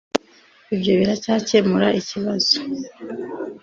[0.73, 2.55] ibyo biracyakemura ikibazo